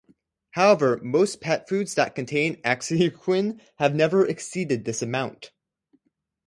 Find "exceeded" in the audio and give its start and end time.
4.25-4.83